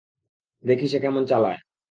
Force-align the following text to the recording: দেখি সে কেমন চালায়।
দেখি 0.63 0.87
সে 0.87 0.97
কেমন 0.99 1.23
চালায়। 1.25 1.59